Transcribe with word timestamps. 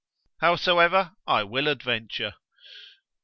Howsoever 0.39 1.15
I 1.27 1.43
will 1.43 1.67
adventure. 1.67 2.33